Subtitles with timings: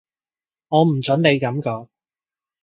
[0.69, 1.87] 我唔準你噉講